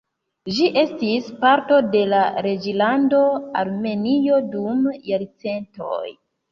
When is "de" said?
1.97-2.01